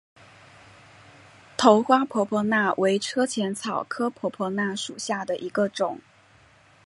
[1.55, 6.01] 头花婆婆纳为车前草科婆婆纳属下的一个种。